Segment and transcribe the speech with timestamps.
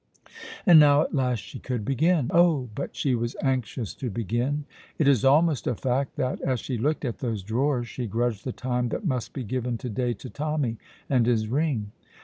[0.65, 2.31] And now at last she could begin!
[2.33, 4.65] Oh, but she was anxious to begin;
[4.97, 8.51] it is almost a fact that, as she looked at those drawers, she grudged the
[8.51, 10.77] time that must be given to day to Tommy
[11.07, 11.91] and his ring.